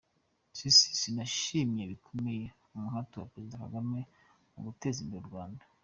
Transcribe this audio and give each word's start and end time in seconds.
Sisi 0.57 0.87
yanashimye 1.03 1.81
bikomeye 1.91 2.45
umuhate 2.75 3.13
wa 3.17 3.27
Perezida 3.33 3.61
Kagame 3.63 3.99
mu 4.53 4.59
guteza 4.67 4.97
imbere 5.03 5.23
u 5.23 5.29
Rwanda. 5.31 5.63